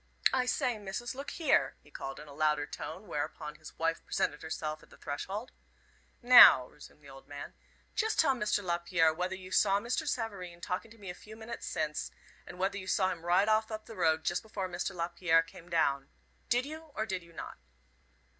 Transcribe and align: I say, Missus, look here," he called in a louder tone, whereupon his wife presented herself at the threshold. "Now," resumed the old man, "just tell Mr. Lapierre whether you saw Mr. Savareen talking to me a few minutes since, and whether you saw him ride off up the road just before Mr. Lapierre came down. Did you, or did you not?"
I 0.33 0.47
say, 0.47 0.79
Missus, 0.79 1.13
look 1.13 1.29
here," 1.29 1.75
he 1.83 1.91
called 1.91 2.19
in 2.19 2.27
a 2.27 2.33
louder 2.33 2.65
tone, 2.65 3.05
whereupon 3.05 3.53
his 3.57 3.77
wife 3.77 4.03
presented 4.03 4.41
herself 4.41 4.81
at 4.81 4.89
the 4.89 4.97
threshold. 4.97 5.51
"Now," 6.23 6.65
resumed 6.69 7.03
the 7.03 7.09
old 7.11 7.27
man, 7.27 7.53
"just 7.93 8.19
tell 8.19 8.33
Mr. 8.33 8.63
Lapierre 8.63 9.13
whether 9.13 9.35
you 9.35 9.51
saw 9.51 9.79
Mr. 9.79 10.07
Savareen 10.07 10.59
talking 10.59 10.89
to 10.89 10.97
me 10.97 11.11
a 11.11 11.13
few 11.13 11.35
minutes 11.35 11.67
since, 11.67 12.09
and 12.47 12.57
whether 12.57 12.79
you 12.79 12.87
saw 12.87 13.11
him 13.11 13.23
ride 13.23 13.47
off 13.47 13.69
up 13.71 13.85
the 13.85 13.95
road 13.95 14.23
just 14.23 14.41
before 14.41 14.67
Mr. 14.67 14.95
Lapierre 14.95 15.43
came 15.43 15.69
down. 15.69 16.09
Did 16.49 16.65
you, 16.65 16.91
or 16.95 17.05
did 17.05 17.21
you 17.21 17.33
not?" 17.33 17.59